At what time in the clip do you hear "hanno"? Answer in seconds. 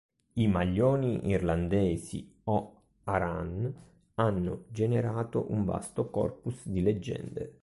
4.15-4.63